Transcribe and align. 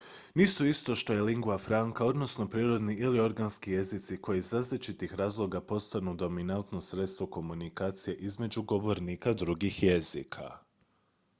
nisu 0.35 0.65
isto 0.67 0.95
što 0.95 1.13
i 1.13 1.21
lingua 1.21 1.57
franca 1.57 2.05
odnosno 2.05 2.47
prirodni 2.49 2.95
ili 2.95 3.19
organski 3.19 3.71
jezici 3.71 4.17
koji 4.21 4.37
iz 4.37 4.53
različitih 4.53 5.13
razloga 5.13 5.61
postanu 5.61 6.15
dominatno 6.15 6.81
sredstvo 6.81 7.27
komunikacije 7.27 8.15
između 8.15 8.61
govornika 8.63 9.33
drugih 9.33 9.83
jezika 9.83 10.57